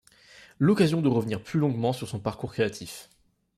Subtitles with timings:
[0.57, 3.07] L'occasion de revenir plus longuement sur son parcours créatif.